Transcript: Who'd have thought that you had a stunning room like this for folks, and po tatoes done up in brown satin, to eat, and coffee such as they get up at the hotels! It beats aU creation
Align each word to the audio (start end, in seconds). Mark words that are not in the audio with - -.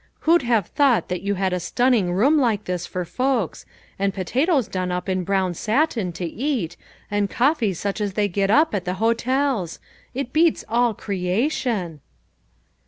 Who'd 0.21 0.41
have 0.41 0.65
thought 0.65 1.09
that 1.09 1.21
you 1.21 1.35
had 1.35 1.53
a 1.53 1.59
stunning 1.59 2.11
room 2.11 2.39
like 2.39 2.63
this 2.63 2.87
for 2.87 3.05
folks, 3.05 3.67
and 3.99 4.15
po 4.15 4.23
tatoes 4.23 4.67
done 4.67 4.91
up 4.91 5.07
in 5.07 5.23
brown 5.23 5.53
satin, 5.53 6.11
to 6.13 6.25
eat, 6.25 6.75
and 7.11 7.29
coffee 7.29 7.75
such 7.75 8.01
as 8.01 8.13
they 8.13 8.27
get 8.27 8.49
up 8.49 8.73
at 8.73 8.85
the 8.85 8.95
hotels! 8.95 9.77
It 10.15 10.33
beats 10.33 10.65
aU 10.69 10.93
creation 10.95 12.01